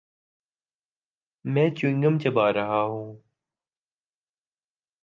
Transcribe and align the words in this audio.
میں 1.45 1.69
chewing 1.69 2.03
gum 2.03 2.19
چبا 2.19 2.53
رہا 2.53 2.81
ہوں۔ 2.81 3.09